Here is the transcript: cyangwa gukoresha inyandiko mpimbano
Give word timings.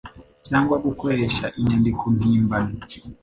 cyangwa 0.47 0.75
gukoresha 0.85 1.45
inyandiko 1.59 2.03
mpimbano 2.15 2.75